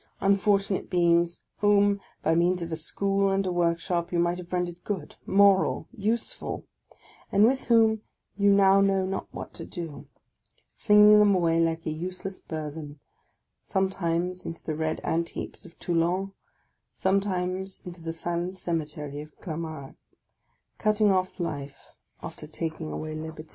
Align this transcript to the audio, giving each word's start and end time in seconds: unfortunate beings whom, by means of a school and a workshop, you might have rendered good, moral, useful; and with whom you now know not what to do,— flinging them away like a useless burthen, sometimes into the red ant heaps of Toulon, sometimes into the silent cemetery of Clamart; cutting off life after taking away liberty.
unfortunate 0.19 0.89
beings 0.89 1.41
whom, 1.59 2.01
by 2.23 2.33
means 2.33 2.63
of 2.63 2.71
a 2.71 2.75
school 2.75 3.29
and 3.29 3.45
a 3.45 3.51
workshop, 3.51 4.11
you 4.11 4.17
might 4.17 4.39
have 4.39 4.51
rendered 4.51 4.83
good, 4.83 5.15
moral, 5.27 5.87
useful; 5.95 6.65
and 7.31 7.45
with 7.45 7.65
whom 7.65 8.01
you 8.35 8.49
now 8.51 8.81
know 8.81 9.05
not 9.05 9.27
what 9.31 9.53
to 9.53 9.63
do,— 9.63 10.07
flinging 10.75 11.19
them 11.19 11.35
away 11.35 11.59
like 11.59 11.85
a 11.85 11.91
useless 11.91 12.39
burthen, 12.39 12.99
sometimes 13.63 14.43
into 14.43 14.63
the 14.63 14.73
red 14.73 14.99
ant 15.01 15.29
heaps 15.29 15.65
of 15.65 15.77
Toulon, 15.77 16.33
sometimes 16.95 17.79
into 17.85 18.01
the 18.01 18.11
silent 18.11 18.57
cemetery 18.57 19.21
of 19.21 19.39
Clamart; 19.39 19.93
cutting 20.79 21.11
off 21.11 21.39
life 21.39 21.89
after 22.23 22.47
taking 22.47 22.91
away 22.91 23.13
liberty. 23.13 23.49